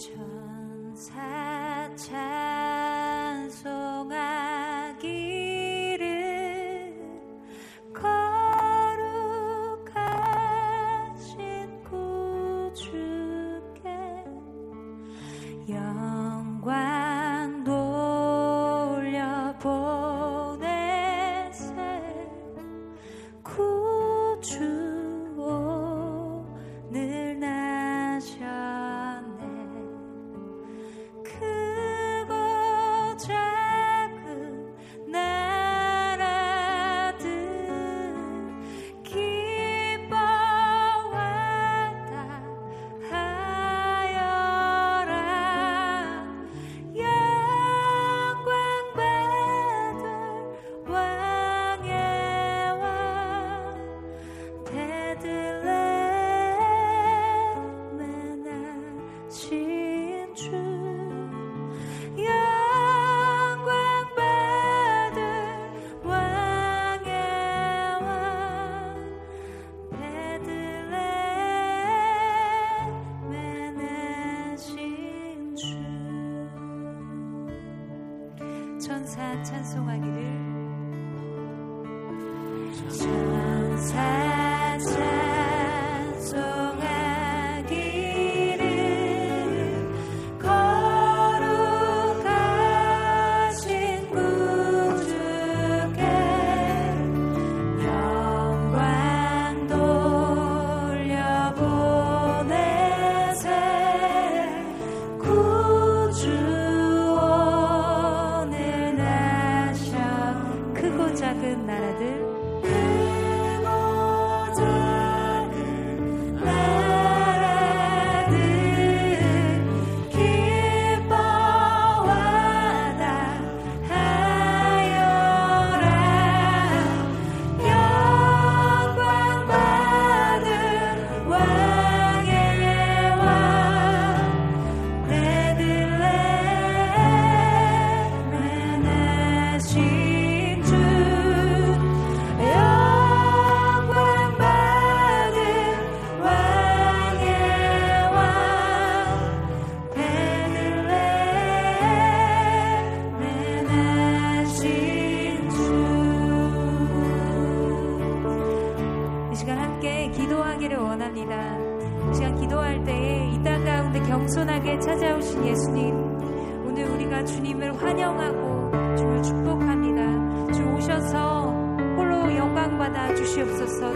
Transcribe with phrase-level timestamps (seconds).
[0.00, 0.29] child.
[79.42, 80.39] 찬송하기를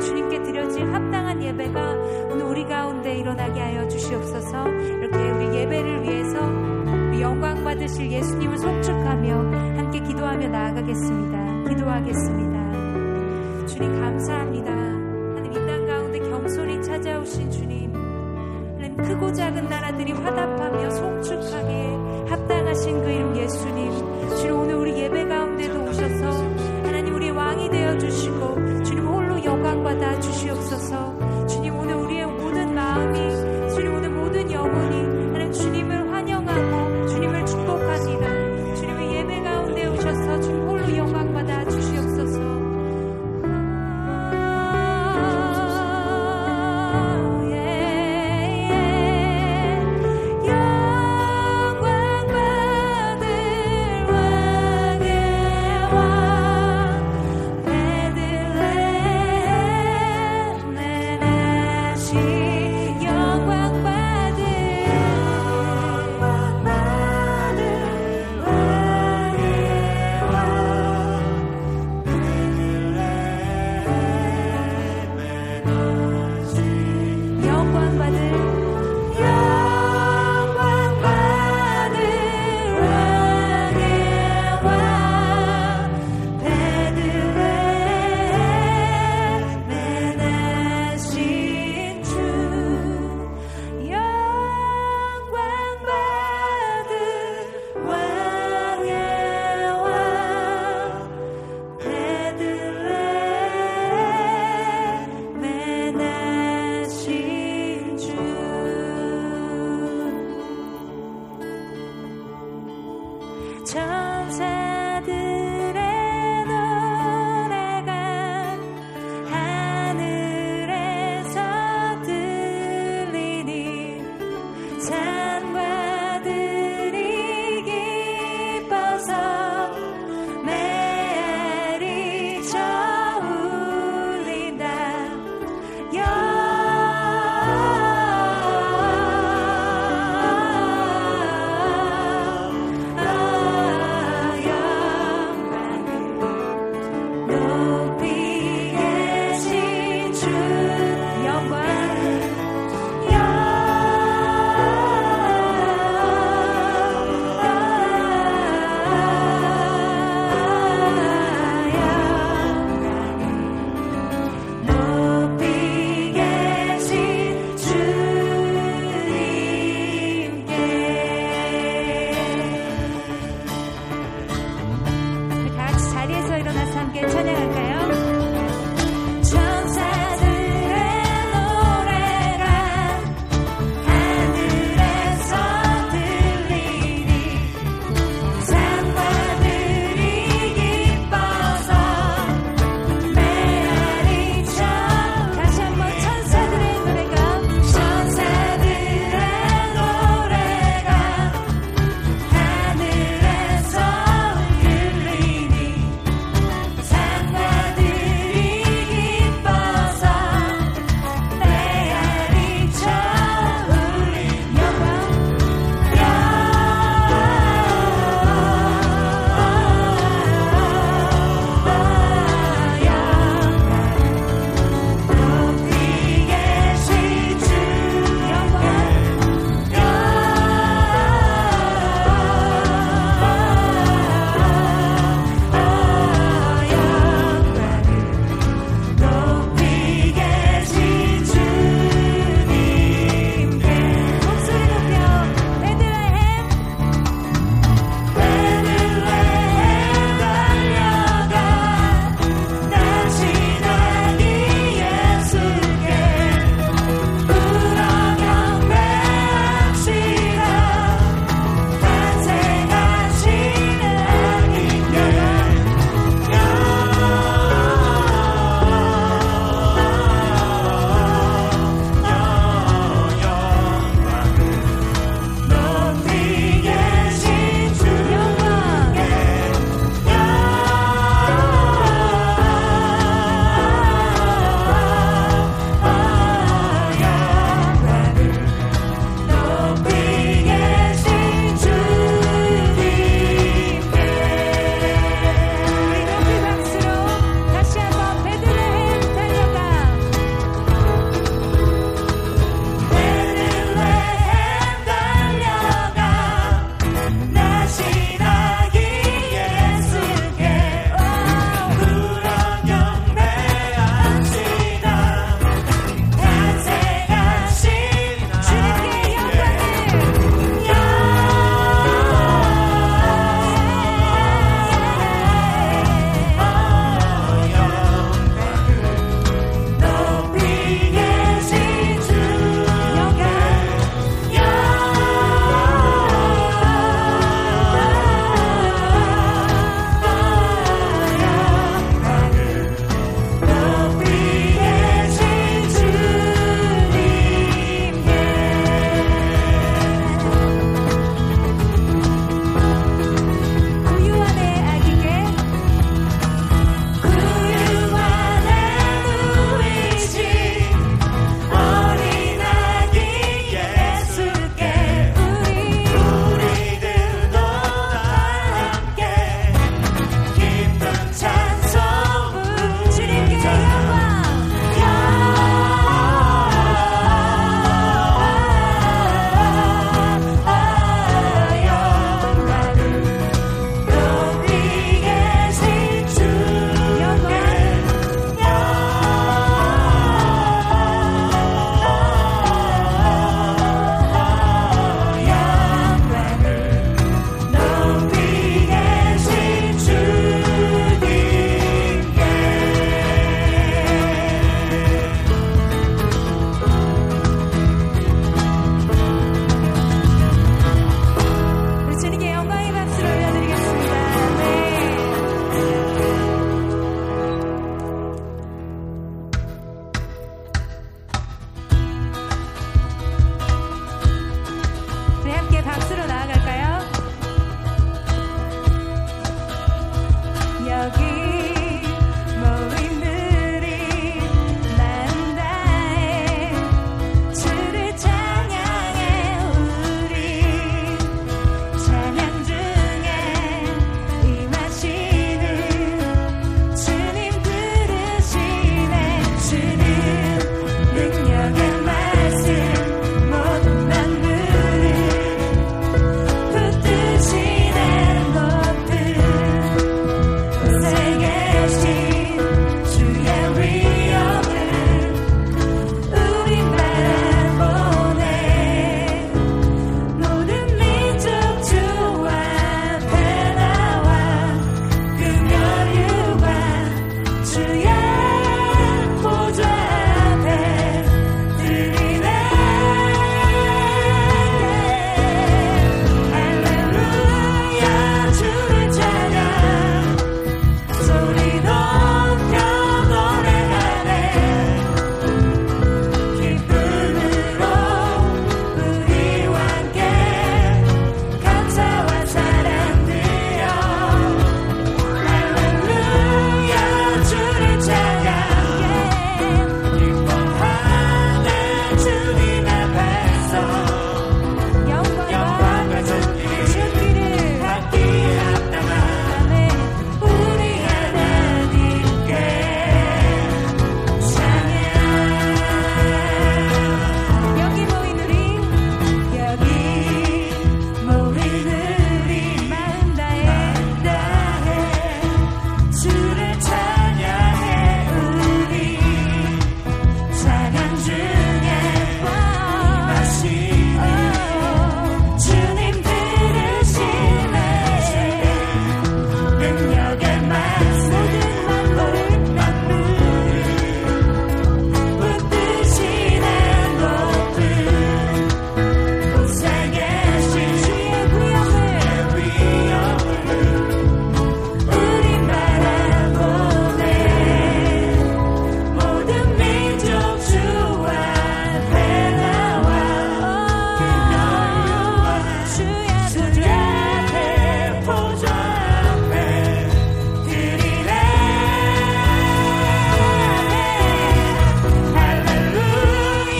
[0.00, 1.92] 주님께 드려질 합당한 예배가
[2.30, 4.68] 오늘 우리 가운데 일어나게 하여 주시옵소서.
[4.68, 6.38] 이렇게 우리 예배를 위해서
[7.08, 9.34] 우리 영광 받으실 예수님을 송축하며
[9.78, 11.68] 함께 기도하며 나아가겠습니다.
[11.68, 13.66] 기도하겠습니다.
[13.66, 14.51] 주님 감사합니다.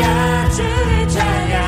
[0.00, 1.59] Yeah, jaya, jaya.